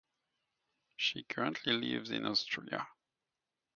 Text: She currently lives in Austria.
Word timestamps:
She 0.95 1.21
currently 1.25 1.73
lives 1.73 2.09
in 2.09 2.25
Austria. 2.25 2.87